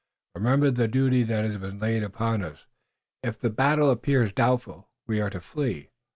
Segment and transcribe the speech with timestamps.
[0.33, 2.65] Remember the duty that has been laid upon us.
[3.21, 5.91] If the battle appears doubtful we are to flee."